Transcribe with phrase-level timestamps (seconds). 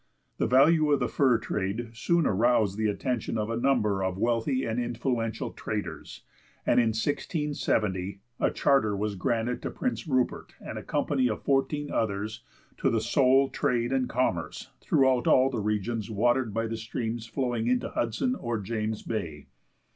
[0.39, 4.65] The value of the fur trade soon aroused the attention of a number of wealthy
[4.65, 6.23] and influential traders,
[6.65, 11.91] and in 1670 a charter was granted to Prince Rupert and a company of fourteen
[11.91, 12.43] others,
[12.77, 17.89] to "the sole trade and commerce" throughout all the regions watered by streams flowing into
[17.89, 19.45] Hudson or James Bay.